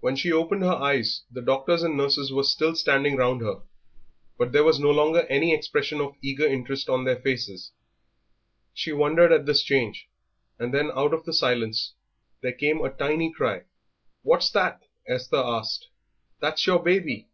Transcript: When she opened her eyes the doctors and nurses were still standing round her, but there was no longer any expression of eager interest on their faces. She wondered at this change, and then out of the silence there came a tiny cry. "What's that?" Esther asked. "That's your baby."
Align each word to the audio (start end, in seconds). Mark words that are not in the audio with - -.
When 0.00 0.16
she 0.16 0.32
opened 0.32 0.62
her 0.64 0.72
eyes 0.74 1.22
the 1.30 1.40
doctors 1.40 1.84
and 1.84 1.96
nurses 1.96 2.32
were 2.32 2.42
still 2.42 2.74
standing 2.74 3.14
round 3.16 3.40
her, 3.42 3.62
but 4.36 4.50
there 4.50 4.64
was 4.64 4.80
no 4.80 4.90
longer 4.90 5.26
any 5.30 5.54
expression 5.54 6.00
of 6.00 6.16
eager 6.20 6.44
interest 6.44 6.88
on 6.88 7.04
their 7.04 7.20
faces. 7.20 7.70
She 8.72 8.90
wondered 8.90 9.30
at 9.30 9.46
this 9.46 9.62
change, 9.62 10.08
and 10.58 10.74
then 10.74 10.90
out 10.92 11.14
of 11.14 11.24
the 11.24 11.32
silence 11.32 11.94
there 12.40 12.50
came 12.50 12.84
a 12.84 12.90
tiny 12.90 13.32
cry. 13.32 13.62
"What's 14.22 14.50
that?" 14.50 14.82
Esther 15.06 15.36
asked. 15.36 15.86
"That's 16.40 16.66
your 16.66 16.82
baby." 16.82 17.28